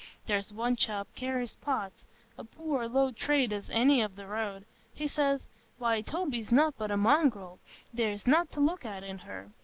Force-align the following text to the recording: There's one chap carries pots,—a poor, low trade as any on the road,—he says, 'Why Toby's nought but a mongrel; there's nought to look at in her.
There's 0.25 0.51
one 0.51 0.75
chap 0.75 1.07
carries 1.13 1.53
pots,—a 1.57 2.43
poor, 2.45 2.87
low 2.87 3.11
trade 3.11 3.53
as 3.53 3.69
any 3.69 4.01
on 4.01 4.15
the 4.15 4.25
road,—he 4.25 5.07
says, 5.07 5.45
'Why 5.77 6.01
Toby's 6.01 6.51
nought 6.51 6.73
but 6.79 6.89
a 6.89 6.97
mongrel; 6.97 7.59
there's 7.93 8.25
nought 8.25 8.51
to 8.53 8.59
look 8.59 8.83
at 8.83 9.03
in 9.03 9.19
her. 9.19 9.51